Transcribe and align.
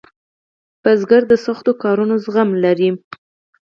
کروندګر 0.81 1.21
د 1.31 1.33
سختو 1.45 1.71
کارونو 1.83 2.13
زغم 2.25 2.49
لري 2.63 2.89